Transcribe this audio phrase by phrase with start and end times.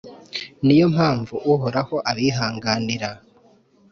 [0.65, 3.09] Ni yo mpamvu Uhoraho abihanganira,